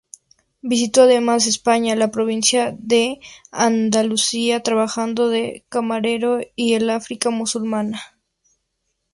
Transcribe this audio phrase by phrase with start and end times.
[0.63, 3.19] Visitó además España, la provincia de
[3.51, 7.99] Andalucía, trabajando de camarero y el África musulmana.